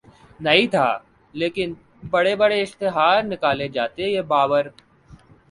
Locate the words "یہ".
4.05-4.21